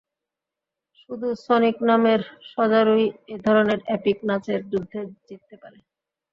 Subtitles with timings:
[0.99, 5.79] শুধু সনিক নামের সজারুই এই ধরণের এপিক নাচের যুদ্ধে জিততে পারে।